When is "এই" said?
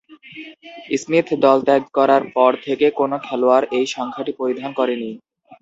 3.77-3.85